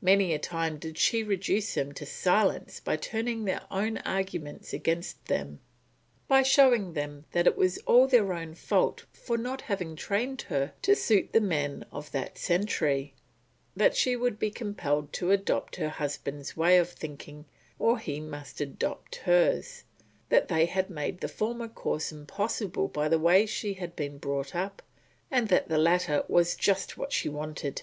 Many 0.00 0.34
a 0.34 0.40
time 0.40 0.76
did 0.76 0.98
she 0.98 1.22
reduce 1.22 1.74
them 1.74 1.92
to 1.92 2.04
silence 2.04 2.80
by 2.80 2.96
turning 2.96 3.44
their 3.44 3.62
own 3.70 3.98
arguments 3.98 4.72
against 4.72 5.24
them, 5.26 5.60
by 6.26 6.42
showing 6.42 6.94
them 6.94 7.26
that 7.30 7.46
it 7.46 7.56
was 7.56 7.78
all 7.86 8.08
their 8.08 8.32
own 8.32 8.54
fault 8.56 9.04
for 9.12 9.38
not 9.38 9.60
having 9.60 9.94
trained 9.94 10.42
her 10.48 10.72
to 10.82 10.96
suit 10.96 11.30
the 11.32 11.40
men 11.40 11.86
of 11.92 12.10
that 12.10 12.38
century; 12.38 13.14
that 13.76 13.94
she 13.94 14.16
would 14.16 14.36
be 14.36 14.50
compelled 14.50 15.12
to 15.12 15.30
adopt 15.30 15.76
her 15.76 15.90
husband's 15.90 16.56
way 16.56 16.76
of 16.76 16.90
thinking 16.90 17.44
or 17.78 18.00
he 18.00 18.18
must 18.18 18.60
adopt 18.60 19.14
hers, 19.14 19.84
that 20.28 20.48
they 20.48 20.66
had 20.66 20.90
made 20.90 21.20
the 21.20 21.28
former 21.28 21.68
course 21.68 22.10
impossible 22.10 22.88
by 22.88 23.08
the 23.08 23.16
way 23.16 23.46
she 23.46 23.74
had 23.74 23.94
been 23.94 24.18
brought 24.18 24.56
up, 24.56 24.82
and 25.30 25.46
that 25.50 25.68
the 25.68 25.78
latter 25.78 26.24
was 26.26 26.56
just 26.56 26.98
what 26.98 27.12
she 27.12 27.28
wanted. 27.28 27.82